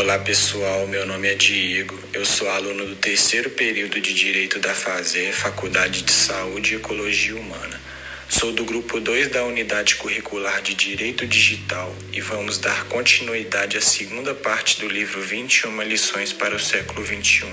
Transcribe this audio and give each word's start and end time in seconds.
Olá 0.00 0.18
pessoal, 0.18 0.86
meu 0.86 1.04
nome 1.04 1.28
é 1.28 1.34
Diego, 1.34 1.94
eu 2.14 2.24
sou 2.24 2.48
aluno 2.48 2.86
do 2.86 2.96
terceiro 2.96 3.50
período 3.50 4.00
de 4.00 4.14
Direito 4.14 4.58
da 4.58 4.72
FAZE, 4.72 5.30
Faculdade 5.30 6.00
de 6.00 6.10
Saúde 6.10 6.72
e 6.72 6.76
Ecologia 6.78 7.36
Humana. 7.36 7.78
Sou 8.26 8.50
do 8.50 8.64
grupo 8.64 8.98
2 8.98 9.28
da 9.28 9.44
Unidade 9.44 9.96
Curricular 9.96 10.62
de 10.62 10.72
Direito 10.72 11.26
Digital 11.26 11.94
e 12.14 12.20
vamos 12.22 12.56
dar 12.56 12.86
continuidade 12.86 13.76
à 13.76 13.82
segunda 13.82 14.34
parte 14.34 14.80
do 14.80 14.88
livro 14.88 15.20
21 15.20 15.82
Lições 15.82 16.32
para 16.32 16.56
o 16.56 16.58
Século 16.58 17.04
XXI. 17.04 17.44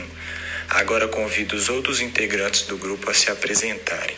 Agora 0.70 1.06
convido 1.06 1.54
os 1.54 1.68
outros 1.68 2.00
integrantes 2.00 2.62
do 2.62 2.78
grupo 2.78 3.12
a 3.12 3.14
se 3.14 3.30
apresentarem. 3.30 4.16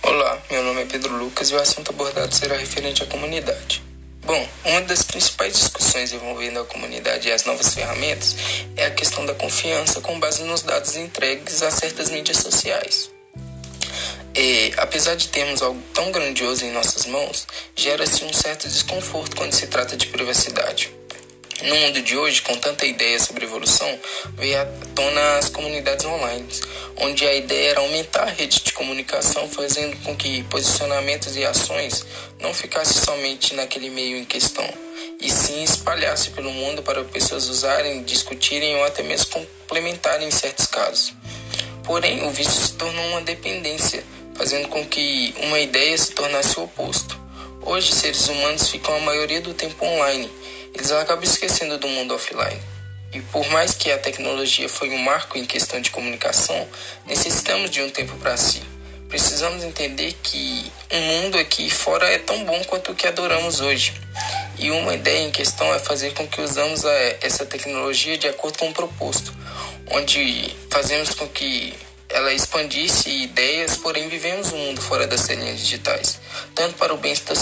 Olá, 0.00 0.40
meu 0.48 0.62
nome 0.62 0.82
é 0.82 0.84
Pedro 0.84 1.16
Lucas 1.16 1.50
e 1.50 1.54
o 1.54 1.58
assunto 1.58 1.90
abordado 1.90 2.32
será 2.32 2.56
referente 2.56 3.02
à 3.02 3.06
comunidade. 3.06 3.91
Bom, 4.24 4.48
uma 4.64 4.80
das 4.82 5.02
principais 5.02 5.52
discussões 5.52 6.12
envolvendo 6.12 6.60
a 6.60 6.64
comunidade 6.64 7.28
e 7.28 7.32
as 7.32 7.44
novas 7.44 7.74
ferramentas 7.74 8.36
é 8.76 8.86
a 8.86 8.90
questão 8.92 9.26
da 9.26 9.34
confiança 9.34 10.00
com 10.00 10.18
base 10.20 10.44
nos 10.44 10.62
dados 10.62 10.94
entregues 10.94 11.60
a 11.60 11.72
certas 11.72 12.08
mídias 12.08 12.36
sociais. 12.36 13.10
E, 14.34 14.72
apesar 14.76 15.16
de 15.16 15.28
termos 15.28 15.60
algo 15.60 15.82
tão 15.92 16.12
grandioso 16.12 16.64
em 16.64 16.70
nossas 16.70 17.04
mãos, 17.04 17.46
gera-se 17.74 18.24
um 18.24 18.32
certo 18.32 18.68
desconforto 18.68 19.36
quando 19.36 19.52
se 19.52 19.66
trata 19.66 19.96
de 19.96 20.06
privacidade. 20.06 21.01
No 21.64 21.76
mundo 21.76 22.02
de 22.02 22.16
hoje, 22.16 22.42
com 22.42 22.56
tanta 22.56 22.84
ideia 22.84 23.20
sobre 23.20 23.44
evolução, 23.44 23.88
veio 24.36 24.60
à 24.60 24.64
tona 24.96 25.38
as 25.38 25.48
comunidades 25.48 26.04
online, 26.04 26.44
onde 26.96 27.24
a 27.24 27.32
ideia 27.32 27.70
era 27.70 27.80
aumentar 27.80 28.24
a 28.24 28.30
rede 28.30 28.64
de 28.64 28.72
comunicação, 28.72 29.48
fazendo 29.48 29.96
com 29.98 30.16
que 30.16 30.42
posicionamentos 30.44 31.36
e 31.36 31.44
ações 31.44 32.04
não 32.40 32.52
ficassem 32.52 33.00
somente 33.00 33.54
naquele 33.54 33.90
meio 33.90 34.16
em 34.16 34.24
questão, 34.24 34.68
e 35.20 35.30
sim 35.30 35.62
espalhasse 35.62 36.30
pelo 36.30 36.50
mundo 36.50 36.82
para 36.82 37.04
pessoas 37.04 37.48
usarem, 37.48 38.02
discutirem 38.02 38.74
ou 38.74 38.84
até 38.84 39.04
mesmo 39.04 39.30
complementarem 39.30 40.26
em 40.26 40.32
certos 40.32 40.66
casos. 40.66 41.14
Porém, 41.84 42.26
o 42.26 42.30
vício 42.30 42.60
se 42.60 42.72
tornou 42.72 43.06
uma 43.06 43.20
dependência, 43.20 44.02
fazendo 44.34 44.66
com 44.66 44.84
que 44.84 45.32
uma 45.38 45.60
ideia 45.60 45.96
se 45.96 46.10
tornasse 46.10 46.58
o 46.58 46.64
oposto. 46.64 47.16
Hoje, 47.64 47.92
seres 47.92 48.26
humanos 48.26 48.68
ficam 48.68 48.96
a 48.96 49.00
maioria 49.00 49.40
do 49.40 49.54
tempo 49.54 49.86
online 49.86 50.41
eles 50.74 50.90
acabam 50.92 51.24
esquecendo 51.24 51.78
do 51.78 51.88
mundo 51.88 52.14
offline. 52.14 52.60
E 53.12 53.20
por 53.20 53.46
mais 53.50 53.74
que 53.74 53.90
a 53.90 53.98
tecnologia 53.98 54.68
foi 54.68 54.90
um 54.90 54.98
marco 54.98 55.36
em 55.36 55.44
questão 55.44 55.80
de 55.80 55.90
comunicação, 55.90 56.66
necessitamos 57.06 57.70
de 57.70 57.82
um 57.82 57.90
tempo 57.90 58.16
para 58.16 58.36
si. 58.36 58.62
Precisamos 59.08 59.62
entender 59.62 60.14
que 60.22 60.72
o 60.90 60.96
um 60.96 61.00
mundo 61.00 61.38
aqui 61.38 61.68
fora 61.68 62.10
é 62.10 62.18
tão 62.18 62.42
bom 62.44 62.64
quanto 62.64 62.92
o 62.92 62.94
que 62.94 63.06
adoramos 63.06 63.60
hoje. 63.60 63.92
E 64.58 64.70
uma 64.70 64.94
ideia 64.94 65.26
em 65.26 65.30
questão 65.30 65.74
é 65.74 65.78
fazer 65.78 66.14
com 66.14 66.26
que 66.26 66.40
usamos 66.40 66.86
a, 66.86 66.92
essa 67.20 67.44
tecnologia 67.44 68.16
de 68.16 68.26
acordo 68.26 68.58
com 68.58 68.70
o 68.70 68.72
proposto, 68.72 69.34
onde 69.90 70.56
fazemos 70.70 71.10
com 71.10 71.28
que 71.28 71.74
ela 72.08 72.32
expandisse 72.32 73.10
ideias, 73.10 73.76
porém 73.76 74.08
vivemos 74.08 74.50
um 74.52 74.56
mundo 74.56 74.80
fora 74.80 75.06
das 75.06 75.26
telinhas 75.26 75.60
digitais, 75.60 76.18
tanto 76.54 76.76
para 76.76 76.94
o 76.94 76.96
bem-estar 76.96 77.36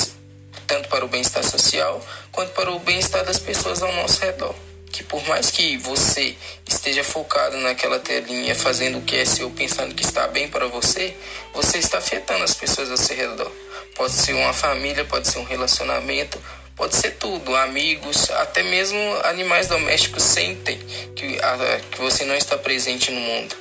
tanto 0.70 0.88
para 0.88 1.04
o 1.04 1.08
bem-estar 1.08 1.42
social 1.42 2.00
quanto 2.30 2.52
para 2.52 2.70
o 2.70 2.78
bem-estar 2.78 3.24
das 3.24 3.40
pessoas 3.40 3.82
ao 3.82 3.92
nosso 3.94 4.20
redor. 4.20 4.54
Que 4.92 5.02
por 5.02 5.20
mais 5.26 5.50
que 5.50 5.76
você 5.78 6.36
esteja 6.64 7.02
focado 7.02 7.56
naquela 7.56 7.98
telinha 7.98 8.54
fazendo 8.54 8.98
o 8.98 9.02
que 9.02 9.16
é 9.16 9.24
seu, 9.24 9.50
pensando 9.50 9.94
que 9.96 10.04
está 10.04 10.28
bem 10.28 10.48
para 10.48 10.68
você, 10.68 11.16
você 11.52 11.78
está 11.78 11.98
afetando 11.98 12.44
as 12.44 12.54
pessoas 12.54 12.88
ao 12.88 12.96
seu 12.96 13.16
redor. 13.16 13.50
Pode 13.96 14.12
ser 14.12 14.32
uma 14.34 14.52
família, 14.52 15.04
pode 15.04 15.26
ser 15.26 15.40
um 15.40 15.44
relacionamento, 15.44 16.40
pode 16.76 16.94
ser 16.94 17.16
tudo, 17.16 17.56
amigos, 17.56 18.30
até 18.30 18.62
mesmo 18.62 18.98
animais 19.24 19.66
domésticos 19.66 20.22
sentem 20.22 20.78
que, 21.16 21.36
a, 21.40 21.80
que 21.90 22.00
você 22.00 22.24
não 22.24 22.36
está 22.36 22.56
presente 22.56 23.10
no 23.10 23.20
mundo. 23.20 23.56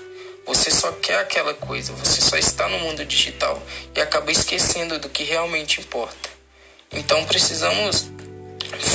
Você 0.45 0.69
só 0.69 0.91
quer 0.91 1.17
aquela 1.17 1.55
coisa, 1.55 1.91
você 1.93 2.21
só 2.21 2.37
está 2.37 2.67
no 2.67 2.77
mundo 2.79 3.03
digital 3.03 3.61
e 3.95 4.01
acaba 4.01 4.31
esquecendo 4.31 4.99
do 4.99 5.09
que 5.09 5.23
realmente 5.23 5.81
importa. 5.81 6.28
Então 6.91 7.23
precisamos 7.25 8.09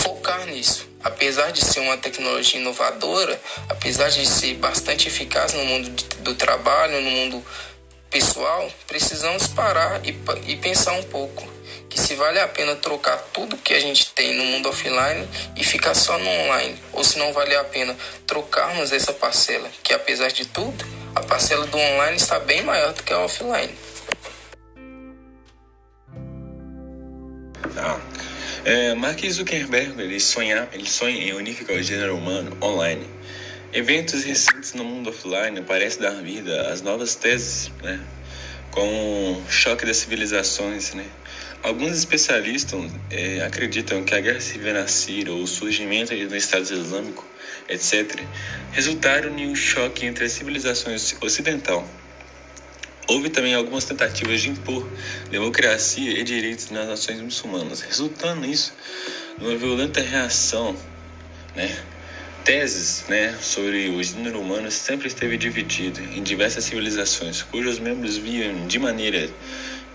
focar 0.03 0.47
nisso. 0.47 0.89
Apesar 1.03 1.51
de 1.53 1.65
ser 1.65 1.81
uma 1.81 1.97
tecnologia 1.97 2.61
inovadora, 2.61 3.41
apesar 3.69 4.09
de 4.09 4.27
ser 4.27 4.55
bastante 4.55 5.09
eficaz 5.09 5.53
no 5.53 5.65
mundo 5.65 5.91
do 6.21 6.35
trabalho, 6.35 7.01
no 7.01 7.11
mundo 7.11 7.45
pessoal, 8.11 8.71
precisamos 8.87 9.47
parar 9.49 10.01
e, 10.05 10.17
e 10.47 10.57
pensar 10.57 10.93
um 10.93 11.03
pouco 11.03 11.47
que 11.91 12.01
se 12.01 12.15
vale 12.15 12.41
a 12.41 12.49
pena 12.49 12.75
trocar 12.75 13.19
tudo 13.33 13.57
que 13.57 13.75
a 13.75 13.81
gente 13.81 14.11
tem 14.11 14.35
no 14.35 14.45
mundo 14.45 14.69
offline 14.69 15.29
e 15.57 15.63
ficar 15.63 15.95
só 15.95 16.19
no 16.19 16.29
online, 16.29 16.77
ou 16.93 17.05
se 17.05 17.19
não 17.19 17.33
vale 17.33 17.55
a 17.55 17.63
pena 17.63 17.97
trocarmos 18.27 18.93
essa 18.93 19.13
parcela, 19.13 19.71
que 19.83 19.95
apesar 19.95 20.29
de 20.29 20.45
tudo, 20.47 20.85
a 21.15 21.21
parcela 21.23 21.67
do 21.67 21.79
online 21.79 22.17
está 22.17 22.41
bem 22.41 22.63
maior 22.63 22.93
do 22.93 23.03
que 23.03 23.13
a 23.13 23.21
offline. 23.21 23.73
É, 28.65 28.95
Mark 28.95 29.21
Zuckerberg 29.29 30.01
ele 30.01 30.19
sonha, 30.19 30.69
ele 30.73 30.89
sonha 30.89 31.17
em 31.17 31.33
unificar 31.35 31.77
o 31.77 31.83
gênero 31.83 32.17
humano 32.17 32.57
online. 32.63 33.07
Eventos 33.73 34.25
recentes 34.25 34.73
no 34.75 34.85
mundo 34.85 35.11
offline 35.11 35.61
parecem 35.63 36.01
dar 36.01 36.23
vida 36.23 36.69
às 36.69 36.81
novas 36.81 37.15
teses, 37.15 37.71
né? 37.83 38.01
com 38.71 39.33
o 39.33 39.51
choque 39.51 39.85
das 39.85 39.99
civilizações. 39.99 40.95
Né? 40.95 41.05
Alguns 41.63 41.97
especialistas 41.97 42.81
é, 43.11 43.43
acreditam 43.43 44.03
que 44.05 44.15
a 44.15 44.21
guerra 44.21 44.41
civil 44.41 44.73
na 44.75 44.87
Síria 44.87 45.33
ou 45.33 45.43
o 45.43 45.47
surgimento 45.47 46.15
do 46.15 46.37
Estado 46.37 46.63
Islâmico, 46.63 47.27
etc., 47.69 48.23
resultaram 48.73 49.37
em 49.39 49.47
um 49.49 49.55
choque 49.55 50.07
entre 50.07 50.25
as 50.25 50.33
civilizações 50.33 51.15
ocidental 51.21 51.87
Houve 53.07 53.29
também 53.29 53.55
algumas 53.55 53.85
tentativas 53.85 54.41
de 54.41 54.51
impor 54.51 54.89
democracia 55.31 56.19
e 56.19 56.25
direitos 56.25 56.71
nas 56.71 56.89
nações 56.89 57.21
muçulmanas, 57.21 57.83
resultando 57.83 58.41
nisso 58.41 58.73
numa 59.39 59.57
violenta 59.57 60.01
reação, 60.01 60.77
né? 61.55 61.77
Teses 62.45 63.05
né, 63.09 63.35
sobre 63.41 63.89
o 63.89 64.03
gênero 64.03 64.39
humano 64.39 64.71
sempre 64.71 65.09
esteve 65.09 65.39
dividido 65.39 65.99
em 66.01 66.23
diversas 66.23 66.65
civilizações, 66.65 67.43
cujos 67.43 67.79
membros 67.79 68.19
viam 68.19 68.67
de 68.67 68.79
maneira 68.79 69.31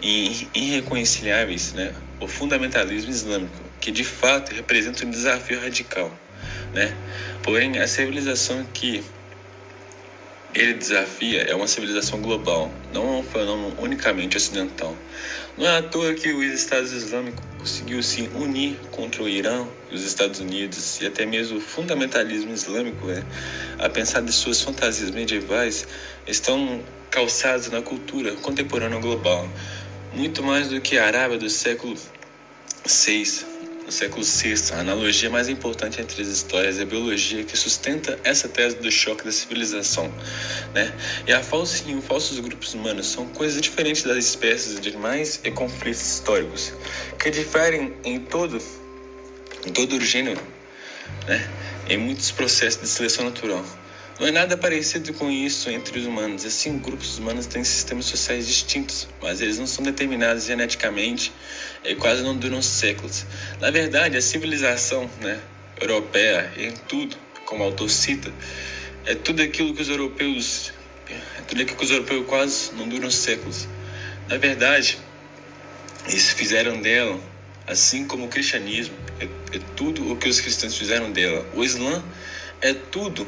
irreconciliáveis 0.01 1.73
né, 1.73 1.93
o 2.19 2.27
fundamentalismo 2.27 3.11
islâmico, 3.11 3.61
que 3.79 3.91
de 3.91 4.03
fato 4.03 4.53
representa 4.53 5.05
um 5.05 5.11
desafio 5.11 5.59
radical. 5.59 6.11
Né? 6.73 6.95
Porém, 7.43 7.77
a 7.77 7.87
civilização 7.87 8.65
que 8.73 9.03
ele 10.53 10.73
desafia 10.73 11.43
é 11.43 11.55
uma 11.55 11.67
civilização 11.67 12.21
global, 12.21 12.71
não 12.93 13.19
um 13.19 13.23
fenômeno 13.23 13.75
unicamente 13.79 14.35
ocidental. 14.37 14.95
Não 15.57 15.65
é 15.65 15.77
à 15.77 15.81
toa 15.81 16.13
que 16.13 16.31
os 16.31 16.53
Estados 16.53 16.91
Islâmicos 16.91 17.43
conseguiu 17.57 18.01
se 18.01 18.29
unir 18.33 18.79
contra 18.91 19.21
o 19.21 19.27
Irã, 19.27 19.67
os 19.91 20.03
Estados 20.03 20.39
Unidos 20.39 21.01
e 21.01 21.05
até 21.05 21.25
mesmo 21.25 21.57
o 21.57 21.61
fundamentalismo 21.61 22.53
islâmico, 22.53 23.07
né, 23.07 23.23
a 23.77 23.89
pensar 23.89 24.21
de 24.21 24.31
suas 24.31 24.61
fantasias 24.61 25.11
medievais, 25.11 25.87
estão 26.25 26.81
calçados 27.11 27.69
na 27.69 27.81
cultura 27.81 28.33
contemporânea 28.35 28.99
global, 28.99 29.47
muito 30.13 30.41
mais 30.41 30.69
do 30.69 30.79
que 30.79 30.97
a 30.97 31.05
Arábia 31.05 31.37
do 31.37 31.49
século 31.49 31.95
VI, 32.85 33.45
no 33.89 33.93
século 33.93 34.23
VI, 34.23 34.71
a 34.75 34.81
analogia 34.81 35.31
mais 35.31 35.49
importante 35.49 35.99
entre 35.99 36.21
as 36.21 36.27
histórias 36.27 36.77
é 36.77 36.83
a 36.83 36.85
biologia 36.85 37.43
que 37.43 37.57
sustenta 37.57 38.19
essa 38.23 38.47
tese 38.47 38.75
do 38.75 38.91
choque 38.91 39.25
da 39.25 39.31
civilização. 39.31 40.13
Né? 40.75 40.93
E 41.25 41.33
a 41.33 41.41
falsa 41.41 41.83
e 41.87 41.95
os 41.95 42.05
falsos 42.05 42.39
grupos 42.39 42.75
humanos 42.75 43.07
são 43.07 43.25
coisas 43.25 43.59
diferentes 43.59 44.03
das 44.03 44.17
espécies 44.17 44.79
de 44.79 44.89
animais 44.89 45.41
e 45.43 45.49
conflitos 45.49 46.03
históricos, 46.03 46.71
que 47.17 47.31
diferem 47.31 47.95
em 48.03 48.19
todo, 48.19 48.61
em 49.65 49.73
todo 49.73 49.93
o 49.93 50.01
gênero, 50.01 50.41
né? 51.27 51.49
em 51.89 51.97
muitos 51.97 52.29
processos 52.29 52.81
de 52.81 52.87
seleção 52.87 53.25
natural. 53.25 53.65
Não 54.19 54.27
é 54.27 54.31
nada 54.31 54.57
parecido 54.57 55.13
com 55.13 55.31
isso 55.31 55.69
entre 55.69 55.97
os 55.97 56.05
humanos. 56.05 56.43
Assim, 56.43 56.77
grupos 56.77 57.17
humanos 57.17 57.45
têm 57.45 57.63
sistemas 57.63 58.03
sociais 58.03 58.45
distintos, 58.45 59.07
mas 59.21 59.39
eles 59.39 59.57
não 59.57 59.65
são 59.65 59.81
determinados 59.81 60.43
geneticamente 60.43 61.31
e 61.85 61.95
quase 61.95 62.21
não 62.21 62.35
duram 62.35 62.61
séculos. 62.61 63.25
Na 63.61 63.71
verdade, 63.71 64.17
a 64.17 64.21
civilização 64.21 65.09
né, 65.21 65.39
europeia, 65.79 66.51
em 66.57 66.71
tudo, 66.71 67.15
como 67.45 67.63
o 67.63 67.67
autor 67.67 67.89
cita, 67.89 68.29
é 69.05 69.15
tudo 69.15 69.41
aquilo 69.41 69.73
que 69.73 69.81
os 69.81 69.87
europeus, 69.87 70.73
é 71.07 71.41
tudo 71.47 71.61
aquilo 71.61 71.77
que 71.77 71.85
os 71.85 71.91
europeus 71.91 72.25
quase 72.27 72.73
não 72.75 72.89
duram 72.89 73.09
séculos. 73.09 73.69
Na 74.27 74.35
verdade, 74.35 74.99
eles 76.09 76.29
fizeram 76.33 76.81
dela, 76.81 77.17
assim 77.65 78.05
como 78.05 78.25
o 78.25 78.27
cristianismo, 78.27 78.95
é, 79.21 79.23
é 79.55 79.61
tudo 79.77 80.11
o 80.11 80.17
que 80.17 80.27
os 80.27 80.41
cristãos 80.41 80.77
fizeram 80.77 81.09
dela. 81.09 81.47
O 81.53 81.63
Islã 81.63 82.03
é 82.59 82.73
tudo 82.73 83.25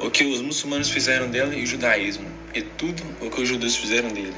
o 0.00 0.10
que 0.10 0.24
os 0.24 0.40
muçulmanos 0.40 0.88
fizeram 0.88 1.30
dela 1.30 1.54
e 1.54 1.62
o 1.62 1.66
judaísmo, 1.66 2.26
e 2.54 2.62
tudo 2.62 3.02
o 3.20 3.30
que 3.30 3.42
os 3.42 3.48
judeus 3.48 3.76
fizeram 3.76 4.08
dele. 4.08 4.34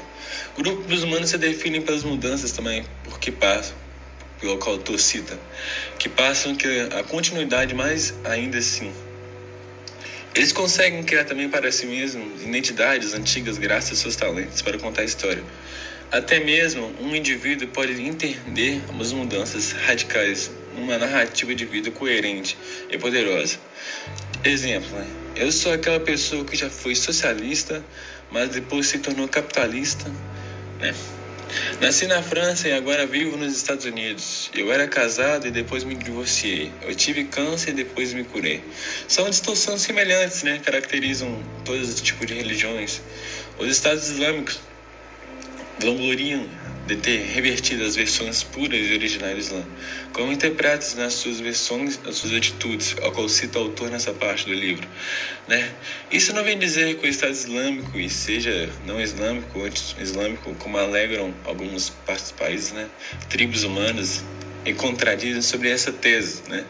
Grupos 0.57 1.03
humanos 1.03 1.29
se 1.29 1.37
definem 1.37 1.81
pelas 1.81 2.03
mudanças 2.03 2.51
também, 2.51 2.83
porque 3.03 3.31
passam, 3.31 3.75
pelo 4.39 4.57
qual 4.57 4.75
autor 4.75 4.99
cita, 4.99 5.39
que 5.97 6.09
passam 6.09 6.55
que 6.55 6.67
a 6.67 7.03
continuidade, 7.03 7.73
mas 7.73 8.13
ainda 8.25 8.57
assim. 8.57 8.91
Eles 10.35 10.51
conseguem 10.51 11.03
criar 11.03 11.25
também 11.25 11.47
para 11.47 11.71
si 11.71 11.85
mesmos 11.85 12.41
identidades 12.41 13.13
antigas 13.13 13.57
graças 13.57 13.91
aos 13.91 13.99
seus 13.99 14.15
talentos 14.15 14.61
para 14.61 14.77
contar 14.79 15.03
a 15.03 15.05
história. 15.05 15.43
Até 16.11 16.39
mesmo 16.39 16.93
um 16.99 17.15
indivíduo 17.15 17.67
pode 17.69 17.99
entender 18.01 18.81
as 18.99 19.11
mudanças 19.11 19.71
radicais 19.71 20.51
numa 20.75 20.97
narrativa 20.97 21.55
de 21.55 21.65
vida 21.65 21.89
coerente 21.91 22.57
e 22.89 22.97
poderosa. 22.97 23.57
Exemplo, 24.43 24.97
né? 24.97 25.07
eu 25.35 25.51
sou 25.51 25.73
aquela 25.73 25.99
pessoa 25.99 26.45
que 26.45 26.55
já 26.55 26.69
foi 26.69 26.95
socialista, 26.95 27.83
mas 28.29 28.49
depois 28.49 28.87
se 28.87 28.99
tornou 28.99 29.27
capitalista, 29.27 30.11
né? 30.79 30.93
Nasci 31.79 32.07
na 32.07 32.21
França 32.21 32.67
e 32.67 32.73
agora 32.73 33.05
vivo 33.05 33.37
nos 33.37 33.55
Estados 33.55 33.85
Unidos. 33.85 34.49
Eu 34.55 34.71
era 34.71 34.87
casado 34.87 35.47
e 35.47 35.51
depois 35.51 35.83
me 35.83 35.95
divorciei. 35.95 36.71
Eu 36.81 36.95
tive 36.95 37.25
câncer 37.25 37.71
e 37.71 37.73
depois 37.73 38.11
me 38.11 38.23
curei. 38.23 38.63
São 39.07 39.29
distorções 39.29 39.81
semelhantes, 39.81 40.41
né? 40.43 40.59
Caracterizam 40.63 41.43
todos 41.63 41.93
os 41.93 42.01
tipos 42.01 42.25
de 42.25 42.33
religiões. 42.33 43.01
Os 43.59 43.69
Estados 43.69 44.09
Islâmicos 44.09 44.59
vangloriam 45.79 46.49
de 46.85 46.97
ter 46.97 47.17
revertido 47.33 47.83
as 47.83 47.95
versões 47.95 48.43
puras 48.43 48.79
e 48.79 48.93
originais 48.93 49.35
do 49.35 49.39
Islã, 49.39 49.65
como 50.11 50.31
interpretas 50.31 50.95
nas 50.95 51.13
suas 51.13 51.39
versões, 51.39 51.99
as 52.05 52.15
suas 52.15 52.33
atitudes, 52.33 52.95
ao 53.01 53.11
qual 53.11 53.29
cita 53.29 53.59
o 53.59 53.63
autor 53.63 53.89
nessa 53.89 54.13
parte 54.13 54.45
do 54.45 54.53
livro. 54.53 54.87
Né? 55.47 55.71
Isso 56.11 56.33
não 56.33 56.43
vem 56.43 56.57
dizer 56.57 56.97
que 56.97 57.05
o 57.05 57.09
Estado 57.09 57.31
Islâmico, 57.31 57.97
e 57.97 58.09
seja 58.09 58.69
não 58.85 58.99
islâmico 58.99 59.59
ou 59.59 59.65
anti-islâmico, 59.65 60.53
como 60.55 60.77
alegram 60.77 61.33
alguns 61.45 61.93
países, 62.37 62.73
né? 62.73 62.89
tribos 63.29 63.63
humanas, 63.63 64.23
e 64.65 64.73
contradizem 64.73 65.41
sobre 65.41 65.69
essa 65.69 65.91
tese. 65.91 66.43
Né? 66.49 66.65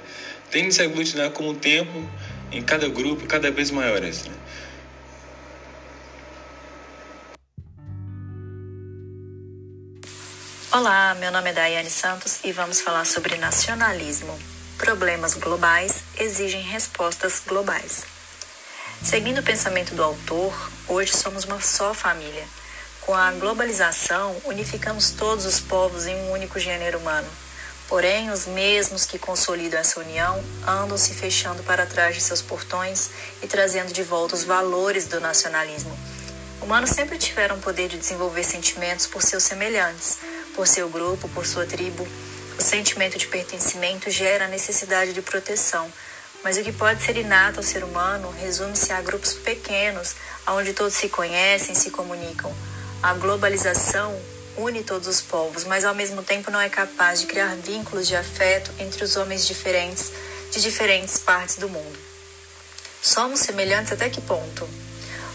Tem 0.52 0.68
de 0.68 0.74
se 0.74 0.82
aglutinar 0.82 1.32
com 1.32 1.48
o 1.50 1.54
tempo 1.56 2.08
em 2.52 2.62
cada 2.62 2.88
grupo 2.88 3.26
cada 3.26 3.50
vez 3.52 3.72
maiores. 3.72 4.26
Né? 4.26 4.34
Olá, 10.76 11.14
meu 11.20 11.32
nome 11.32 11.52
é 11.52 11.54
Daiane 11.54 11.92
Santos 11.92 12.40
e 12.44 12.52
vamos 12.52 12.82
falar 12.82 13.06
sobre 13.06 13.38
nacionalismo. 13.38 14.36
Problemas 14.76 15.36
globais 15.36 16.02
exigem 16.18 16.64
respostas 16.64 17.40
globais. 17.46 18.06
Seguindo 19.04 19.38
o 19.38 19.44
pensamento 19.44 19.94
do 19.94 20.02
autor, 20.02 20.52
hoje 20.88 21.16
somos 21.16 21.44
uma 21.44 21.62
só 21.62 21.94
família. 21.94 22.44
Com 23.02 23.14
a 23.14 23.32
globalização, 23.34 24.36
unificamos 24.46 25.12
todos 25.12 25.46
os 25.46 25.60
povos 25.60 26.08
em 26.08 26.16
um 26.16 26.32
único 26.32 26.58
gênero 26.58 26.98
humano. 26.98 27.30
Porém, 27.88 28.32
os 28.32 28.48
mesmos 28.48 29.06
que 29.06 29.20
consolidam 29.20 29.80
essa 29.80 30.00
união 30.00 30.44
andam 30.66 30.98
se 30.98 31.14
fechando 31.14 31.62
para 31.62 31.86
trás 31.86 32.16
de 32.16 32.22
seus 32.22 32.42
portões 32.42 33.12
e 33.44 33.48
trazendo 33.48 33.94
de 33.94 34.02
volta 34.02 34.34
os 34.34 34.44
valores 34.44 35.06
do 35.08 35.20
nacionalismo. 35.20 35.96
Humanos 36.60 36.90
sempre 36.90 37.20
tiveram 37.20 37.58
o 37.58 37.62
poder 37.62 37.90
de 37.90 38.00
desenvolver 38.00 38.44
sentimentos 38.44 39.06
por 39.06 39.22
seus 39.22 39.44
semelhantes, 39.44 40.18
por 40.56 40.68
seu 40.68 40.90
grupo, 40.90 41.28
por 41.30 41.46
sua 41.46 41.66
tribo. 41.66 42.08
O 42.58 42.62
sentimento 42.62 43.18
de 43.18 43.28
pertencimento 43.28 44.10
gera 44.10 44.46
a 44.46 44.48
necessidade 44.48 45.14
de 45.14 45.22
proteção, 45.22 45.92
mas 46.44 46.58
o 46.58 46.64
que 46.64 46.72
pode 46.72 47.02
ser 47.04 47.18
inato 47.18 47.60
ao 47.60 47.64
ser 47.64 47.84
humano 47.84 48.34
resume-se 48.40 48.92
a 48.92 49.02
grupos 49.02 49.34
pequenos, 49.34 50.16
onde 50.48 50.74
todos 50.74 50.94
se 50.94 51.10
conhecem 51.10 51.74
se 51.74 51.90
comunicam. 51.90 52.54
A 53.02 53.14
globalização 53.14 54.20
une 54.58 54.84
todos 54.84 55.08
os 55.08 55.22
povos, 55.22 55.64
mas 55.64 55.84
ao 55.84 55.96
mesmo 55.96 56.22
tempo 56.22 56.52
não 56.52 56.62
é 56.62 56.70
capaz 56.70 57.22
de 57.22 57.26
criar 57.26 57.56
vínculos 57.56 58.08
de 58.08 58.16
afeto 58.16 58.72
entre 58.80 59.04
os 59.04 59.16
homens 59.16 59.48
diferentes 59.48 60.12
de 60.52 60.62
diferentes 60.62 61.18
partes 61.18 61.56
do 61.56 61.68
mundo. 61.68 61.98
Somos 63.02 63.40
semelhantes 63.40 63.92
até 63.92 64.10
que 64.10 64.22
ponto? 64.22 64.70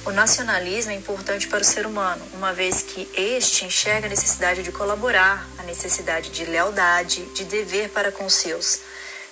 O 0.08 0.10
nacionalismo 0.10 0.90
é 0.90 0.94
importante 0.94 1.46
para 1.48 1.60
o 1.60 1.64
ser 1.64 1.84
humano, 1.84 2.24
uma 2.32 2.50
vez 2.50 2.80
que 2.80 3.06
este 3.14 3.66
enxerga 3.66 4.06
a 4.06 4.08
necessidade 4.08 4.62
de 4.62 4.72
colaborar, 4.72 5.46
a 5.58 5.62
necessidade 5.64 6.30
de 6.30 6.46
lealdade, 6.46 7.26
de 7.34 7.44
dever 7.44 7.90
para 7.90 8.10
com 8.10 8.24
os 8.24 8.32
seus. 8.32 8.80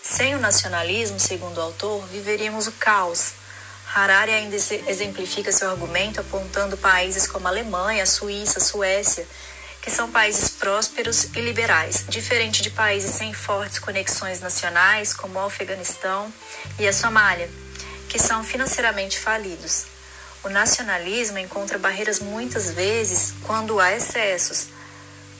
Sem 0.02 0.34
o 0.34 0.38
nacionalismo, 0.38 1.18
segundo 1.18 1.56
o 1.56 1.62
autor, 1.62 2.06
viveríamos 2.08 2.66
o 2.66 2.72
caos. 2.72 3.32
Harari 3.94 4.32
ainda 4.32 4.54
exemplifica 4.54 5.50
seu 5.50 5.70
argumento 5.70 6.20
apontando 6.20 6.76
países 6.76 7.26
como 7.26 7.48
a 7.48 7.50
Alemanha, 7.50 8.02
a 8.02 8.06
Suíça, 8.06 8.58
a 8.58 8.62
Suécia, 8.62 9.26
que 9.80 9.90
são 9.90 10.10
países 10.10 10.50
prósperos 10.50 11.24
e 11.34 11.40
liberais, 11.40 12.04
diferente 12.06 12.60
de 12.60 12.68
países 12.68 13.12
sem 13.12 13.32
fortes 13.32 13.78
conexões 13.78 14.40
nacionais, 14.40 15.14
como 15.14 15.38
o 15.38 15.46
Afeganistão 15.46 16.30
e 16.78 16.86
a 16.86 16.92
Somália, 16.92 17.48
que 18.10 18.18
são 18.18 18.44
financeiramente 18.44 19.18
falidos. 19.18 19.95
O 20.46 20.48
nacionalismo 20.48 21.38
encontra 21.38 21.76
barreiras 21.76 22.20
muitas 22.20 22.70
vezes 22.70 23.34
quando 23.42 23.80
há 23.80 23.92
excessos, 23.96 24.68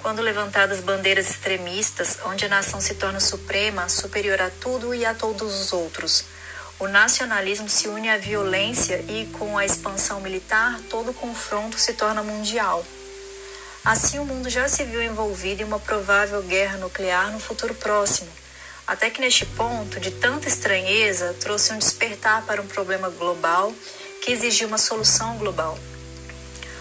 quando 0.03 0.20
levantadas 0.20 0.81
bandeiras 0.81 1.31
extremistas, 1.31 2.19
onde 2.25 2.44
a 2.44 2.49
nação 2.49 2.81
se 2.81 2.94
torna 2.94 3.20
suprema, 3.20 3.88
superior 3.88 4.43
a 4.43 4.50
tudo 4.50 4.93
e 4.93 5.06
a 5.06 5.14
todos 5.14 5.61
os 5.61 5.73
outros. 5.73 6.25
O 6.81 6.88
nacionalismo 6.88 7.69
se 7.69 7.87
une 7.87 8.11
à 8.11 8.19
violência 8.19 8.97
e, 9.08 9.26
com 9.26 9.56
a 9.56 9.64
expansão 9.64 10.20
militar, 10.20 10.81
todo 10.91 11.14
confronto 11.14 11.79
se 11.79 11.93
torna 11.93 12.25
mundial. 12.25 12.85
Assim, 13.85 14.19
o 14.19 14.25
mundo 14.25 14.50
já 14.50 14.67
se 14.67 14.82
viu 14.82 15.00
envolvido 15.00 15.62
em 15.62 15.67
uma 15.67 15.79
provável 15.79 16.43
guerra 16.43 16.79
nuclear 16.79 17.31
no 17.31 17.38
futuro 17.38 17.75
próximo. 17.75 18.29
Até 18.85 19.09
que 19.09 19.20
neste 19.20 19.47
ponto, 19.47 20.00
de 20.00 20.11
tanta 20.11 20.49
estranheza, 20.49 21.32
trouxe 21.38 21.73
um 21.73 21.79
despertar 21.79 22.43
para 22.43 22.61
um 22.61 22.67
problema 22.67 23.09
global 23.09 23.73
que 24.22 24.32
exigia 24.32 24.66
uma 24.66 24.78
solução 24.78 25.36
global. 25.38 25.78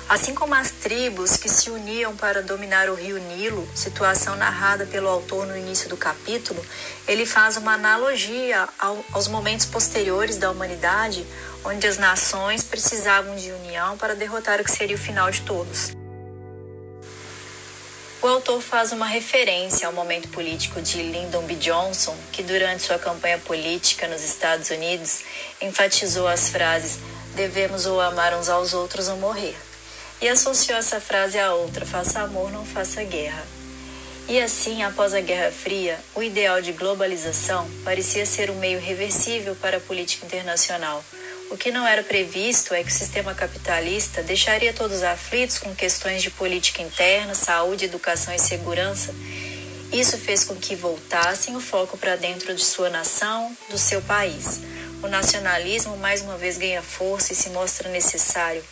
Assim 0.08 0.36
como 0.36 0.54
as 0.54 0.70
tribos 0.70 1.36
que 1.36 1.50
se 1.50 1.72
uniam 1.72 2.16
para 2.16 2.44
dominar 2.44 2.90
o 2.90 2.94
rio 2.94 3.18
Nilo, 3.18 3.68
situação 3.74 4.36
narrada 4.36 4.86
pelo 4.86 5.10
autor 5.10 5.48
no 5.48 5.58
início 5.58 5.90
do 5.90 5.98
capítulo, 5.98 6.64
ele 7.08 7.26
faz 7.26 7.58
uma 7.58 7.74
analogia 7.74 8.70
aos 9.12 9.28
momentos 9.28 9.66
posteriores 9.66 10.38
da 10.38 10.52
humanidade, 10.52 11.26
onde 11.64 11.88
as 11.88 11.98
nações 11.98 12.62
precisavam 12.62 13.36
de 13.36 13.52
união 13.52 13.98
para 13.98 14.14
derrotar 14.14 14.62
o 14.62 14.64
que 14.64 14.72
seria 14.72 14.96
o 14.96 15.00
final 15.00 15.32
de 15.32 15.42
todos. 15.42 15.92
O 18.22 18.28
autor 18.28 18.62
faz 18.62 18.92
uma 18.92 19.08
referência 19.08 19.88
ao 19.88 19.94
momento 19.94 20.28
político 20.30 20.82
de 20.82 21.02
Lyndon 21.02 21.44
B. 21.44 21.56
Johnson, 21.56 22.16
que 22.32 22.42
durante 22.44 22.84
sua 22.84 22.98
campanha 22.98 23.40
política 23.40 24.08
nos 24.08 24.24
Estados 24.24 24.70
Unidos 24.70 25.22
enfatizou 25.62 26.28
as 26.28 26.50
frases 26.50 27.00
devemos 27.36 27.86
ou 27.86 28.02
amar 28.02 28.34
uns 28.34 28.50
aos 28.50 28.74
outros 28.74 29.08
ou 29.08 29.18
morrer. 29.18 29.56
E 30.22 30.28
associou 30.28 30.78
essa 30.78 31.00
frase 31.00 31.38
à 31.38 31.54
outra: 31.54 31.86
faça 31.86 32.22
amor, 32.22 32.52
não 32.52 32.66
faça 32.66 33.04
guerra. 33.04 33.46
E 34.28 34.42
assim, 34.42 34.82
após 34.82 35.14
a 35.14 35.22
Guerra 35.22 35.52
Fria, 35.52 36.00
o 36.16 36.24
ideal 36.24 36.60
de 36.60 36.72
globalização 36.72 37.70
parecia 37.84 38.26
ser 38.26 38.50
um 38.50 38.56
meio 38.56 38.80
reversível 38.80 39.56
para 39.56 39.78
a 39.78 39.80
política 39.80 40.26
internacional. 40.26 41.04
O 41.52 41.56
que 41.56 41.70
não 41.70 41.86
era 41.86 42.02
previsto 42.02 42.74
é 42.74 42.84
que 42.84 42.90
o 42.90 42.94
sistema 42.94 43.36
capitalista 43.36 44.24
deixaria 44.24 44.74
todos 44.74 45.04
aflitos 45.04 45.60
com 45.60 45.76
questões 45.76 46.24
de 46.24 46.32
política 46.32 46.82
interna, 46.82 47.36
saúde, 47.36 47.86
educação 47.86 48.34
e 48.34 48.40
segurança. 48.40 49.14
Isso 49.94 50.18
fez 50.18 50.44
com 50.44 50.56
que 50.56 50.76
voltassem 50.76 51.56
o 51.56 51.62
foco 51.62 51.96
para 51.96 52.16
dentro 52.16 52.56
de 52.56 52.66
sua 52.66 52.90
nação, 52.90 53.56
do 53.70 53.78
seu 53.78 54.02
país. 54.02 54.60
O 55.06 55.08
nacionalismo 55.08 55.96
mais 55.98 56.24
uma 56.24 56.36
vez 56.36 56.58
ganha 56.58 56.82
força 56.82 57.32
e 57.32 57.36
se 57.36 57.52
mostra 57.52 57.92
necessário. 57.92 58.64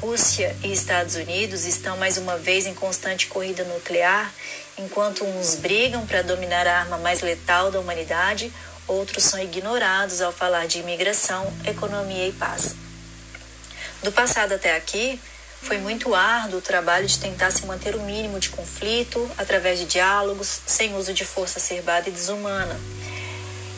Rússia 0.00 0.54
e 0.62 0.72
Estados 0.72 1.16
Unidos 1.16 1.64
estão 1.64 1.96
mais 1.96 2.16
uma 2.16 2.38
vez 2.38 2.64
em 2.64 2.72
constante 2.72 3.26
corrida 3.26 3.64
nuclear, 3.64 4.32
enquanto 4.78 5.24
uns 5.24 5.56
brigam 5.56 6.06
para 6.06 6.22
dominar 6.22 6.64
a 6.68 6.78
arma 6.78 6.98
mais 6.98 7.22
letal 7.22 7.72
da 7.72 7.80
humanidade, 7.80 8.52
outros 8.86 9.24
são 9.24 9.40
ignorados 9.40 10.22
ao 10.22 10.32
falar 10.32 10.68
de 10.68 10.78
imigração, 10.78 11.52
economia 11.64 12.28
e 12.28 12.32
paz. 12.32 12.76
Do 14.00 14.12
passado 14.12 14.52
até 14.52 14.76
aqui, 14.76 15.20
foi 15.60 15.78
muito 15.78 16.14
árduo 16.14 16.60
o 16.60 16.62
trabalho 16.62 17.08
de 17.08 17.18
tentar 17.18 17.50
se 17.50 17.66
manter 17.66 17.96
o 17.96 18.02
mínimo 18.02 18.38
de 18.38 18.50
conflito 18.50 19.28
através 19.36 19.80
de 19.80 19.86
diálogos, 19.86 20.60
sem 20.66 20.94
uso 20.94 21.12
de 21.12 21.24
força 21.24 21.58
acerbada 21.58 22.08
e 22.08 22.12
desumana. 22.12 22.78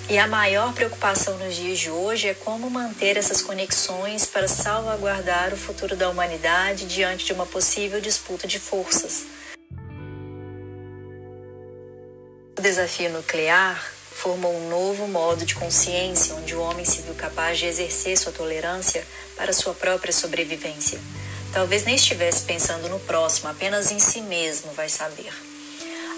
E 0.08 0.18
a 0.20 0.28
maior 0.28 0.72
preocupação 0.72 1.36
nos 1.36 1.56
dias 1.56 1.80
de 1.80 1.90
hoje 1.90 2.28
é 2.28 2.34
como 2.34 2.70
manter 2.70 3.16
essas 3.16 3.42
conexões 3.42 4.24
para 4.24 4.46
salvaguardar 4.46 5.52
o 5.52 5.56
futuro 5.56 5.96
da 5.96 6.08
humanidade 6.08 6.86
diante 6.86 7.26
de 7.26 7.32
uma 7.32 7.44
possível 7.44 8.00
disputa 8.00 8.46
de 8.46 8.60
forças. 8.60 9.24
O 12.56 12.62
desafio 12.62 13.10
nuclear 13.10 13.84
formou 14.12 14.54
um 14.54 14.68
novo 14.68 15.08
modo 15.08 15.44
de 15.44 15.56
consciência 15.56 16.36
onde 16.36 16.54
o 16.54 16.60
homem 16.60 16.84
se 16.84 17.02
viu 17.02 17.14
capaz 17.16 17.58
de 17.58 17.66
exercer 17.66 18.16
sua 18.16 18.30
tolerância 18.30 19.04
para 19.36 19.52
sua 19.52 19.74
própria 19.74 20.12
sobrevivência. 20.12 21.00
Talvez 21.52 21.82
nem 21.82 21.96
estivesse 21.96 22.44
pensando 22.44 22.88
no 22.88 23.00
próximo, 23.00 23.48
apenas 23.48 23.90
em 23.90 23.98
si 23.98 24.20
mesmo, 24.20 24.70
vai 24.72 24.88
saber. 24.88 25.32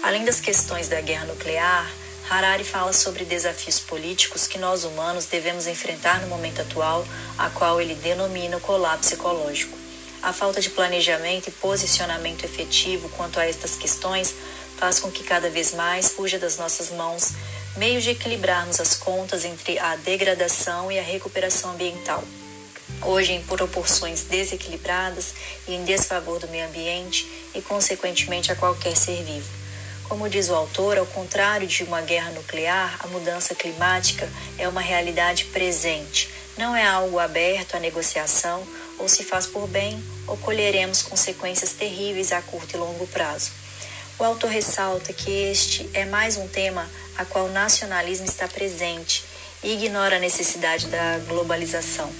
Além 0.03 0.25
das 0.25 0.39
questões 0.39 0.87
da 0.87 1.01
guerra 1.01 1.25
nuclear, 1.25 1.89
Harari 2.29 2.63
fala 2.63 2.93
sobre 2.93 3.25
desafios 3.25 3.79
políticos 3.79 4.45
que 4.45 4.59
nós 4.59 4.83
humanos 4.83 5.25
devemos 5.25 5.65
enfrentar 5.65 6.21
no 6.21 6.27
momento 6.27 6.61
atual, 6.61 7.03
a 7.35 7.49
qual 7.49 7.81
ele 7.81 7.95
denomina 7.95 8.57
o 8.57 8.61
colapso 8.61 9.15
ecológico. 9.15 9.75
A 10.21 10.31
falta 10.31 10.61
de 10.61 10.69
planejamento 10.69 11.47
e 11.47 11.51
posicionamento 11.51 12.43
efetivo 12.43 13.09
quanto 13.09 13.39
a 13.39 13.45
estas 13.45 13.75
questões 13.75 14.35
faz 14.77 14.99
com 14.99 15.09
que 15.09 15.23
cada 15.23 15.49
vez 15.49 15.73
mais 15.73 16.11
fuja 16.11 16.37
das 16.37 16.57
nossas 16.57 16.91
mãos 16.91 17.33
meios 17.75 18.03
de 18.03 18.11
equilibrarmos 18.11 18.79
as 18.79 18.93
contas 18.93 19.43
entre 19.43 19.79
a 19.79 19.95
degradação 19.95 20.91
e 20.91 20.99
a 20.99 21.03
recuperação 21.03 21.71
ambiental. 21.71 22.23
Hoje, 23.01 23.31
em 23.31 23.41
proporções 23.41 24.23
desequilibradas 24.23 25.33
e 25.67 25.73
em 25.73 25.83
desfavor 25.83 26.39
do 26.39 26.47
meio 26.49 26.67
ambiente 26.67 27.27
e, 27.55 27.61
consequentemente, 27.61 28.51
a 28.51 28.55
qualquer 28.55 28.95
ser 28.95 29.23
vivo. 29.23 29.58
Como 30.09 30.27
diz 30.27 30.49
o 30.49 30.55
autor, 30.55 30.97
ao 30.97 31.05
contrário 31.05 31.67
de 31.67 31.83
uma 31.83 32.01
guerra 32.01 32.31
nuclear, 32.31 32.97
a 32.99 33.07
mudança 33.09 33.53
climática 33.53 34.27
é 34.57 34.67
uma 34.67 34.81
realidade 34.81 35.45
presente, 35.45 36.27
não 36.57 36.75
é 36.75 36.83
algo 36.83 37.19
aberto 37.19 37.75
à 37.75 37.79
negociação, 37.79 38.67
ou 38.97 39.07
se 39.07 39.23
faz 39.23 39.45
por 39.45 39.67
bem, 39.67 40.03
ou 40.25 40.35
colheremos 40.35 41.03
consequências 41.03 41.73
terríveis 41.73 42.31
a 42.31 42.41
curto 42.41 42.75
e 42.75 42.79
longo 42.79 43.05
prazo. 43.05 43.51
O 44.17 44.23
autor 44.23 44.49
ressalta 44.49 45.13
que 45.13 45.29
este 45.29 45.87
é 45.93 46.05
mais 46.05 46.37
um 46.37 46.47
tema 46.47 46.89
a 47.15 47.23
qual 47.23 47.45
o 47.45 47.51
nacionalismo 47.51 48.25
está 48.25 48.47
presente 48.47 49.23
e 49.61 49.73
ignora 49.73 50.15
a 50.15 50.19
necessidade 50.19 50.87
da 50.87 51.19
globalização. 51.27 52.11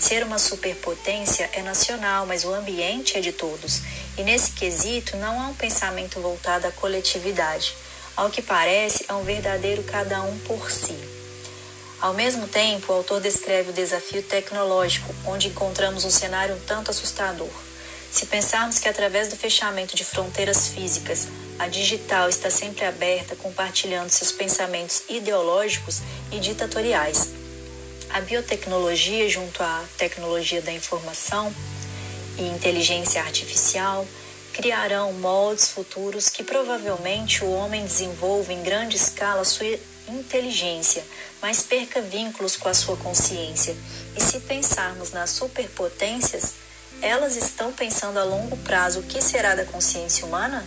Ser 0.00 0.24
uma 0.24 0.38
superpotência 0.40 1.48
é 1.52 1.62
nacional, 1.62 2.26
mas 2.26 2.44
o 2.44 2.52
ambiente 2.52 3.16
é 3.16 3.20
de 3.20 3.32
todos 3.32 3.80
e 4.18 4.24
nesse 4.24 4.50
quesito, 4.50 5.16
não 5.16 5.40
há 5.40 5.46
um 5.46 5.54
pensamento 5.54 6.20
voltado 6.20 6.66
à 6.66 6.72
coletividade. 6.72 7.74
Ao 8.16 8.28
que 8.28 8.42
parece, 8.42 9.04
é 9.08 9.14
um 9.14 9.22
verdadeiro 9.22 9.84
cada 9.84 10.20
um 10.22 10.36
por 10.40 10.70
si. 10.72 10.98
Ao 12.00 12.12
mesmo 12.12 12.48
tempo, 12.48 12.92
o 12.92 12.96
autor 12.96 13.20
descreve 13.20 13.70
o 13.70 13.72
desafio 13.72 14.20
tecnológico, 14.24 15.14
onde 15.24 15.46
encontramos 15.46 16.04
um 16.04 16.10
cenário 16.10 16.56
um 16.56 16.60
tanto 16.60 16.90
assustador. 16.90 17.48
Se 18.10 18.26
pensarmos 18.26 18.80
que 18.80 18.88
através 18.88 19.28
do 19.28 19.36
fechamento 19.36 19.94
de 19.94 20.04
fronteiras 20.04 20.68
físicas, 20.68 21.28
a 21.56 21.68
digital 21.68 22.28
está 22.28 22.50
sempre 22.50 22.84
aberta, 22.84 23.36
compartilhando 23.36 24.10
seus 24.10 24.32
pensamentos 24.32 25.02
ideológicos 25.08 26.00
e 26.32 26.40
ditatoriais. 26.40 27.28
A 28.10 28.20
biotecnologia, 28.20 29.28
junto 29.28 29.62
à 29.62 29.84
tecnologia 29.96 30.62
da 30.62 30.72
informação, 30.72 31.54
e 32.38 32.48
inteligência 32.48 33.22
artificial 33.22 34.06
criarão 34.52 35.12
moldes 35.12 35.68
futuros 35.68 36.28
que 36.28 36.42
provavelmente 36.42 37.44
o 37.44 37.50
homem 37.50 37.84
desenvolva 37.84 38.52
em 38.52 38.62
grande 38.62 38.96
escala 38.96 39.44
sua 39.44 39.78
inteligência, 40.08 41.04
mas 41.40 41.62
perca 41.62 42.00
vínculos 42.00 42.56
com 42.56 42.68
a 42.68 42.74
sua 42.74 42.96
consciência. 42.96 43.76
E 44.16 44.20
se 44.20 44.40
pensarmos 44.40 45.12
nas 45.12 45.30
superpotências, 45.30 46.54
elas 47.00 47.36
estão 47.36 47.72
pensando 47.72 48.18
a 48.18 48.24
longo 48.24 48.56
prazo 48.58 49.00
o 49.00 49.02
que 49.04 49.22
será 49.22 49.54
da 49.54 49.64
consciência 49.64 50.26
humana? 50.26 50.66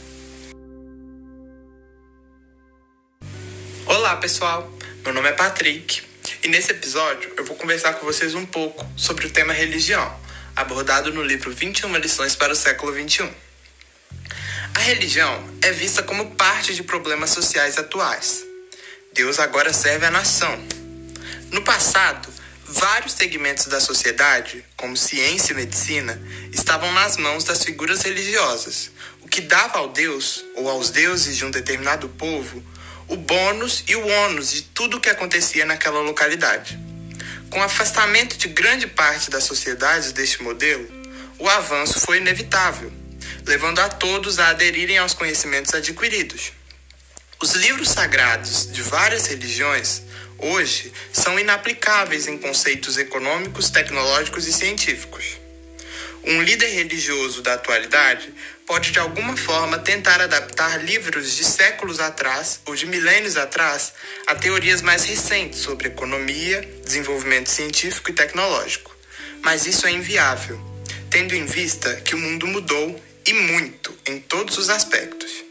Olá, 3.85 4.15
pessoal. 4.17 4.71
Meu 5.03 5.13
nome 5.13 5.27
é 5.29 5.33
Patrick 5.33 6.03
e 6.43 6.47
nesse 6.47 6.71
episódio 6.71 7.33
eu 7.37 7.43
vou 7.43 7.55
conversar 7.57 7.95
com 7.95 8.05
vocês 8.05 8.35
um 8.35 8.45
pouco 8.45 8.85
sobre 8.95 9.27
o 9.27 9.29
tema 9.31 9.51
religião 9.51 10.20
abordado 10.55 11.13
no 11.13 11.23
livro 11.23 11.51
21 11.51 11.95
lições 11.97 12.35
para 12.35 12.53
o 12.53 12.55
século 12.55 12.93
21. 12.93 13.31
A 14.73 14.79
religião 14.79 15.49
é 15.61 15.71
vista 15.71 16.01
como 16.01 16.31
parte 16.31 16.73
de 16.73 16.83
problemas 16.83 17.29
sociais 17.29 17.77
atuais. 17.77 18.43
Deus 19.13 19.39
agora 19.39 19.73
serve 19.73 20.05
à 20.05 20.11
nação. 20.11 20.57
No 21.51 21.61
passado, 21.61 22.29
vários 22.65 23.13
segmentos 23.13 23.65
da 23.65 23.81
sociedade, 23.81 24.63
como 24.77 24.95
ciência 24.95 25.51
e 25.51 25.55
medicina, 25.55 26.21
estavam 26.53 26.91
nas 26.93 27.17
mãos 27.17 27.43
das 27.43 27.63
figuras 27.63 28.01
religiosas, 28.01 28.91
o 29.21 29.27
que 29.27 29.41
dava 29.41 29.79
ao 29.79 29.89
Deus, 29.89 30.45
ou 30.55 30.69
aos 30.69 30.89
deuses 30.89 31.35
de 31.35 31.45
um 31.45 31.51
determinado 31.51 32.07
povo, 32.07 32.63
o 33.09 33.17
bônus 33.17 33.83
e 33.87 33.95
o 33.95 34.07
ônus 34.07 34.51
de 34.51 34.61
tudo 34.61 34.97
o 34.97 35.01
que 35.01 35.09
acontecia 35.09 35.65
naquela 35.65 35.99
localidade. 35.99 36.79
Com 37.51 37.59
o 37.59 37.63
afastamento 37.63 38.37
de 38.37 38.47
grande 38.47 38.87
parte 38.87 39.29
da 39.29 39.41
sociedade 39.41 40.13
deste 40.13 40.41
modelo, 40.41 40.87
o 41.37 41.49
avanço 41.49 41.99
foi 41.99 42.17
inevitável, 42.17 42.89
levando 43.45 43.79
a 43.79 43.89
todos 43.89 44.39
a 44.39 44.47
aderirem 44.47 44.97
aos 44.97 45.13
conhecimentos 45.13 45.73
adquiridos. 45.73 46.53
Os 47.41 47.51
livros 47.55 47.89
sagrados 47.89 48.71
de 48.71 48.81
várias 48.81 49.27
religiões 49.27 50.01
hoje 50.37 50.93
são 51.11 51.37
inaplicáveis 51.37 52.25
em 52.25 52.37
conceitos 52.37 52.97
econômicos, 52.97 53.69
tecnológicos 53.69 54.47
e 54.47 54.53
científicos. 54.53 55.37
Um 56.23 56.41
líder 56.41 56.69
religioso 56.69 57.41
da 57.41 57.55
atualidade 57.55 58.33
pode 58.71 58.91
de 58.91 58.99
alguma 58.99 59.35
forma 59.35 59.77
tentar 59.77 60.21
adaptar 60.21 60.81
livros 60.81 61.35
de 61.35 61.43
séculos 61.43 61.99
atrás 61.99 62.61
ou 62.65 62.73
de 62.73 62.85
milênios 62.85 63.35
atrás 63.35 63.91
a 64.25 64.33
teorias 64.33 64.81
mais 64.81 65.03
recentes 65.03 65.59
sobre 65.59 65.89
economia, 65.89 66.61
desenvolvimento 66.81 67.49
científico 67.49 68.11
e 68.11 68.13
tecnológico. 68.13 68.95
Mas 69.41 69.65
isso 69.65 69.85
é 69.85 69.91
inviável, 69.91 70.57
tendo 71.09 71.35
em 71.35 71.45
vista 71.45 71.93
que 71.97 72.15
o 72.15 72.17
mundo 72.17 72.47
mudou 72.47 72.97
e 73.25 73.33
muito 73.33 73.93
em 74.05 74.21
todos 74.21 74.57
os 74.57 74.69
aspectos. 74.69 75.43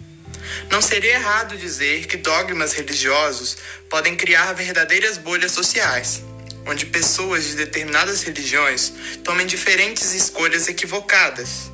Não 0.71 0.81
seria 0.81 1.17
errado 1.17 1.59
dizer 1.59 2.07
que 2.07 2.17
dogmas 2.17 2.73
religiosos 2.73 3.59
podem 3.91 4.17
criar 4.17 4.55
verdadeiras 4.55 5.19
bolhas 5.19 5.53
sociais, 5.53 6.23
onde 6.67 6.87
pessoas 6.87 7.45
de 7.45 7.57
determinadas 7.57 8.23
religiões 8.23 8.95
tomem 9.23 9.47
diferentes 9.47 10.15
escolhas 10.15 10.69
equivocadas 10.69 11.71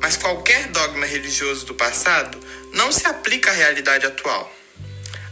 mas 0.00 0.16
qualquer 0.16 0.68
dogma 0.68 1.06
religioso 1.06 1.66
do 1.66 1.74
passado 1.74 2.38
não 2.72 2.92
se 2.92 3.06
aplica 3.06 3.50
à 3.50 3.54
realidade 3.54 4.06
atual. 4.06 4.52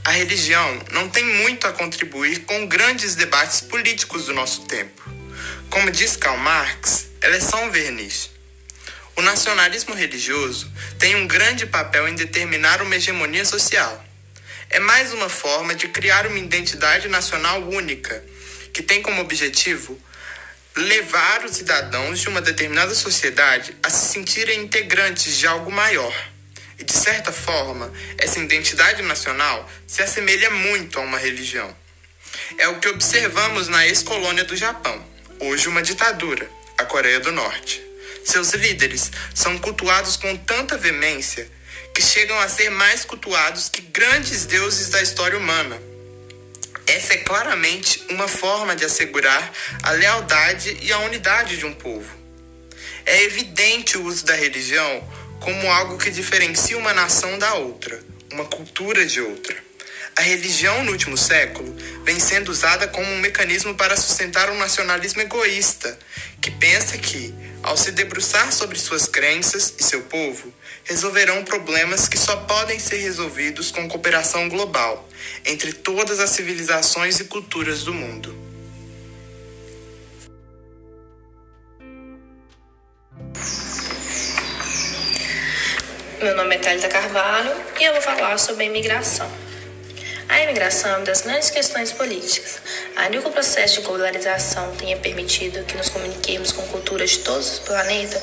A 0.04 0.10
religião 0.10 0.80
não 0.92 1.08
tem 1.08 1.24
muito 1.24 1.66
a 1.66 1.72
contribuir 1.72 2.44
com 2.44 2.66
grandes 2.66 3.14
debates 3.16 3.60
políticos 3.60 4.26
do 4.26 4.34
nosso 4.34 4.62
tempo. 4.66 5.02
Como 5.68 5.90
diz 5.90 6.16
Karl 6.16 6.38
Marx, 6.38 7.08
ela 7.20 7.36
é 7.36 7.40
só 7.40 7.64
um 7.64 7.70
verniz. 7.70 8.30
O 9.16 9.22
nacionalismo 9.22 9.94
religioso 9.94 10.70
tem 10.98 11.16
um 11.16 11.26
grande 11.26 11.66
papel 11.66 12.06
em 12.06 12.14
determinar 12.14 12.82
uma 12.82 12.94
hegemonia 12.94 13.44
social. 13.44 14.04
É 14.70 14.78
mais 14.78 15.12
uma 15.12 15.28
forma 15.28 15.74
de 15.74 15.88
criar 15.88 16.26
uma 16.26 16.38
identidade 16.38 17.08
nacional 17.08 17.62
única, 17.62 18.24
que 18.72 18.82
tem 18.82 19.00
como 19.00 19.22
objetivo 19.22 19.98
levar 20.76 21.42
os 21.44 21.56
cidadãos 21.56 22.20
de 22.20 22.28
uma 22.28 22.42
determinada 22.42 22.94
sociedade 22.94 23.74
a 23.82 23.88
se 23.88 24.12
sentirem 24.12 24.60
integrantes 24.60 25.36
de 25.36 25.46
algo 25.46 25.72
maior. 25.72 26.14
E 26.78 26.84
de 26.84 26.92
certa 26.92 27.32
forma, 27.32 27.90
essa 28.18 28.38
identidade 28.38 29.00
nacional 29.02 29.68
se 29.86 30.02
assemelha 30.02 30.50
muito 30.50 30.98
a 30.98 31.02
uma 31.02 31.16
religião. 31.16 31.74
É 32.58 32.68
o 32.68 32.78
que 32.78 32.88
observamos 32.88 33.68
na 33.68 33.86
ex-colônia 33.86 34.44
do 34.44 34.54
Japão, 34.54 35.02
hoje 35.40 35.66
uma 35.66 35.80
ditadura, 35.80 36.46
a 36.76 36.84
Coreia 36.84 37.20
do 37.20 37.32
Norte. 37.32 37.82
Seus 38.22 38.50
líderes 38.50 39.10
são 39.34 39.56
cultuados 39.58 40.16
com 40.16 40.36
tanta 40.36 40.76
veemência 40.76 41.50
que 41.94 42.02
chegam 42.02 42.38
a 42.38 42.48
ser 42.48 42.68
mais 42.68 43.02
cultuados 43.02 43.70
que 43.70 43.80
grandes 43.80 44.44
deuses 44.44 44.90
da 44.90 45.00
história 45.00 45.38
humana 45.38 45.80
essa 46.86 47.14
é 47.14 47.18
claramente 47.18 48.04
uma 48.10 48.28
forma 48.28 48.76
de 48.76 48.84
assegurar 48.84 49.52
a 49.82 49.90
lealdade 49.90 50.78
e 50.82 50.92
a 50.92 50.98
unidade 51.00 51.56
de 51.56 51.66
um 51.66 51.74
povo. 51.74 52.14
É 53.04 53.22
evidente 53.24 53.98
o 53.98 54.04
uso 54.04 54.24
da 54.24 54.34
religião 54.34 55.02
como 55.40 55.70
algo 55.70 55.98
que 55.98 56.10
diferencia 56.10 56.78
uma 56.78 56.92
nação 56.92 57.38
da 57.38 57.54
outra, 57.54 58.00
uma 58.32 58.44
cultura 58.44 59.04
de 59.04 59.20
outra. 59.20 59.65
A 60.18 60.22
religião 60.22 60.82
no 60.82 60.92
último 60.92 61.14
século 61.14 61.76
vem 62.02 62.18
sendo 62.18 62.48
usada 62.48 62.88
como 62.88 63.06
um 63.06 63.20
mecanismo 63.20 63.74
para 63.74 63.94
sustentar 63.98 64.48
um 64.48 64.56
nacionalismo 64.56 65.20
egoísta, 65.20 65.98
que 66.40 66.50
pensa 66.50 66.96
que, 66.96 67.34
ao 67.62 67.76
se 67.76 67.92
debruçar 67.92 68.50
sobre 68.50 68.78
suas 68.78 69.06
crenças 69.06 69.74
e 69.78 69.82
seu 69.82 70.04
povo, 70.04 70.54
resolverão 70.84 71.44
problemas 71.44 72.08
que 72.08 72.16
só 72.16 72.34
podem 72.34 72.78
ser 72.78 72.96
resolvidos 72.96 73.70
com 73.70 73.86
cooperação 73.88 74.48
global 74.48 75.06
entre 75.44 75.74
todas 75.74 76.18
as 76.18 76.30
civilizações 76.30 77.20
e 77.20 77.24
culturas 77.24 77.82
do 77.82 77.92
mundo. 77.92 78.34
Meu 86.22 86.34
nome 86.34 86.54
é 86.54 86.58
Thalita 86.58 86.88
Carvalho 86.88 87.52
e 87.78 87.84
eu 87.84 87.92
vou 87.92 88.00
falar 88.00 88.38
sobre 88.38 88.64
a 88.64 88.66
imigração. 88.66 89.45
A 90.28 90.40
imigração 90.40 90.90
é 90.90 90.96
uma 90.96 91.04
das 91.04 91.22
grandes 91.22 91.50
questões 91.50 91.92
políticas. 91.92 92.58
Ainda 92.96 93.18
que 93.18 93.28
o 93.28 93.30
processo 93.30 93.80
de 93.80 93.86
globalização 93.86 94.74
tenha 94.74 94.96
permitido 94.96 95.64
que 95.64 95.76
nos 95.76 95.88
comuniquemos 95.88 96.50
com 96.50 96.62
culturas 96.66 97.10
de 97.10 97.18
todo 97.20 97.42
o 97.42 97.60
planeta, 97.60 98.20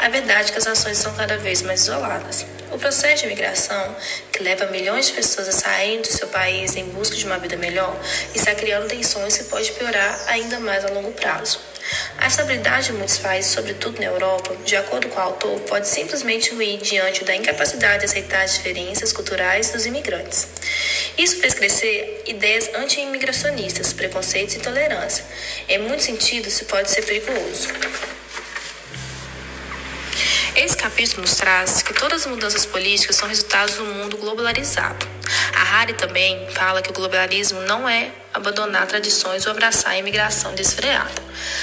a 0.00 0.08
verdade 0.08 0.48
é 0.48 0.52
que 0.52 0.58
as 0.58 0.64
nações 0.64 0.96
são 0.96 1.14
cada 1.14 1.36
vez 1.36 1.60
mais 1.60 1.82
isoladas. 1.82 2.46
O 2.72 2.78
processo 2.78 3.22
de 3.22 3.26
imigração, 3.26 3.96
que 4.32 4.42
leva 4.42 4.66
milhões 4.66 5.06
de 5.06 5.12
pessoas 5.12 5.48
a 5.48 5.52
saírem 5.52 6.00
do 6.00 6.08
seu 6.08 6.28
país 6.28 6.74
em 6.74 6.84
busca 6.86 7.14
de 7.14 7.26
uma 7.26 7.38
vida 7.38 7.56
melhor, 7.56 7.94
está 8.34 8.54
criando 8.54 8.88
tensões 8.88 9.36
que 9.36 9.44
pode 9.44 9.70
piorar 9.72 10.24
ainda 10.28 10.58
mais 10.58 10.84
a 10.84 10.88
longo 10.88 11.12
prazo. 11.12 11.60
A 12.18 12.26
estabilidade 12.26 12.86
de 12.86 12.92
muitos 12.92 13.18
países, 13.18 13.52
sobretudo 13.52 14.00
na 14.00 14.06
Europa, 14.06 14.56
de 14.64 14.76
acordo 14.76 15.08
com 15.08 15.18
o 15.18 15.22
autor, 15.22 15.60
pode 15.60 15.88
simplesmente 15.88 16.54
ruir 16.54 16.78
diante 16.78 17.24
da 17.24 17.34
incapacidade 17.34 18.00
de 18.00 18.04
aceitar 18.06 18.42
as 18.42 18.54
diferenças 18.54 19.12
culturais 19.12 19.70
dos 19.70 19.86
imigrantes. 19.86 20.48
Isso 21.16 21.36
fez 21.36 21.54
crescer 21.54 22.24
ideias 22.26 22.68
anti-imigracionistas, 22.74 23.92
preconceitos 23.92 24.54
e 24.54 24.58
intolerância. 24.58 25.24
Em 25.68 25.78
muitos 25.78 26.04
sentidos, 26.04 26.54
isso 26.54 26.64
pode 26.64 26.90
ser 26.90 27.02
perigoso. 27.02 27.68
Esse 30.66 30.76
capítulo 30.76 31.22
nos 31.22 31.36
traz 31.36 31.80
que 31.80 31.94
todas 31.94 32.22
as 32.22 32.26
mudanças 32.26 32.66
políticas 32.66 33.14
são 33.14 33.28
resultados 33.28 33.76
do 33.76 33.84
mundo 33.84 34.16
globalizado. 34.16 35.06
A 35.54 35.62
Harry 35.62 35.92
também 35.92 36.44
fala 36.50 36.82
que 36.82 36.90
o 36.90 36.92
globalismo 36.92 37.60
não 37.60 37.88
é 37.88 38.10
abandonar 38.34 38.84
tradições 38.88 39.46
ou 39.46 39.52
abraçar 39.52 39.92
a 39.92 39.96
imigração 39.96 40.56
desfreada, 40.56 41.22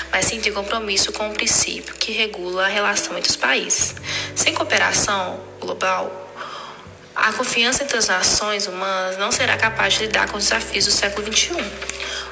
mas 0.10 0.27
sim 0.27 0.39
ter 0.39 0.51
compromisso 0.51 1.12
com 1.12 1.27
o 1.29 1.33
princípio 1.33 1.93
que 1.95 2.13
regula 2.13 2.63
a 2.63 2.69
relação 2.69 3.17
entre 3.17 3.29
os 3.29 3.36
países. 3.36 3.93
Sem 4.38 4.53
cooperação 4.53 5.38
global, 5.60 6.31
a 7.13 7.33
confiança 7.33 7.83
entre 7.83 7.98
as 7.98 8.07
nações 8.07 8.67
humanas 8.67 9.17
não 9.17 9.33
será 9.33 9.57
capaz 9.57 9.95
de 9.95 10.05
lidar 10.05 10.29
com 10.29 10.38
os 10.38 10.45
desafios 10.45 10.86
do 10.86 10.91
século 10.91 11.27
XXI. 11.27 11.55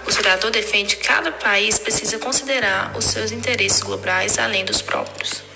O 0.07 0.09
historiador 0.09 0.49
defende 0.49 0.95
que 0.95 1.03
cada 1.03 1.33
país 1.33 1.77
precisa 1.77 2.17
considerar 2.17 2.95
os 2.95 3.03
seus 3.03 3.33
interesses 3.33 3.81
globais 3.81 4.39
além 4.39 4.63
dos 4.63 4.81
próprios. 4.81 5.50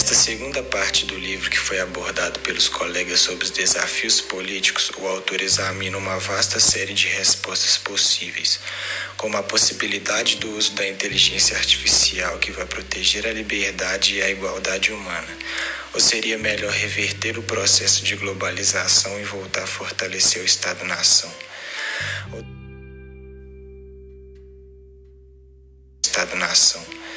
Nesta 0.00 0.14
segunda 0.14 0.62
parte 0.62 1.04
do 1.04 1.14
livro, 1.14 1.50
que 1.50 1.58
foi 1.58 1.78
abordado 1.78 2.40
pelos 2.40 2.70
colegas 2.70 3.20
sobre 3.20 3.44
os 3.44 3.50
desafios 3.50 4.18
políticos, 4.18 4.90
o 4.96 5.06
autor 5.06 5.42
examina 5.42 5.98
uma 5.98 6.18
vasta 6.18 6.58
série 6.58 6.94
de 6.94 7.06
respostas 7.06 7.76
possíveis, 7.76 8.58
como 9.18 9.36
a 9.36 9.42
possibilidade 9.42 10.36
do 10.36 10.56
uso 10.56 10.72
da 10.72 10.88
inteligência 10.88 11.54
artificial 11.54 12.38
que 12.38 12.50
vai 12.50 12.64
proteger 12.64 13.26
a 13.26 13.32
liberdade 13.34 14.14
e 14.14 14.22
a 14.22 14.30
igualdade 14.30 14.90
humana, 14.90 15.38
ou 15.92 16.00
seria 16.00 16.38
melhor 16.38 16.72
reverter 16.72 17.38
o 17.38 17.42
processo 17.42 18.02
de 18.02 18.16
globalização 18.16 19.20
e 19.20 19.24
voltar 19.24 19.64
a 19.64 19.66
fortalecer 19.66 20.40
o 20.40 20.46
Estado-nação? 20.46 21.30
Estado-nação 26.02 27.09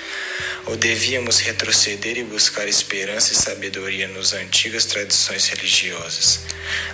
ou 0.65 0.75
devíamos 0.75 1.39
retroceder 1.39 2.17
e 2.17 2.23
buscar 2.23 2.67
esperança 2.67 3.33
e 3.33 3.35
sabedoria 3.35 4.07
nas 4.07 4.33
antigas 4.33 4.85
tradições 4.85 5.47
religiosas? 5.47 6.41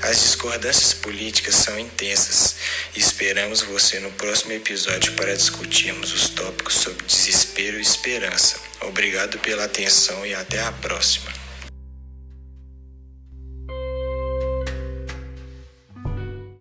As 0.02 0.22
discordâncias 0.22 0.94
políticas 0.94 1.56
são 1.56 1.80
intensas 1.80 2.56
e 2.96 3.00
esperamos 3.00 3.62
você 3.62 4.00
no 4.00 4.12
próximo 4.12 4.54
episódio 4.54 5.14
para 5.14 5.36
discutirmos 5.36 6.14
os 6.14 6.30
tópicos 6.30 6.76
sobre 6.76 7.06
desespero 7.06 7.78
e 7.78 7.82
esperança. 7.82 8.60
Obrigado 8.82 9.40
pela 9.40 9.66
atenção 9.66 10.26
e 10.26 10.34
até 10.34 10.62
a 10.62 10.72
próxima. 10.72 11.39